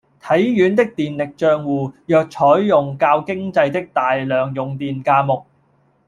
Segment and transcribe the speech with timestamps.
[0.19, 5.45] 體院的電力帳戶若採用較經濟的大量用電價目